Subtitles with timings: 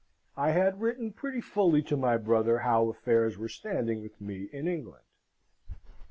[0.35, 4.67] I had written pretty fully to my brother how affairs were standing with me in
[4.67, 5.03] England.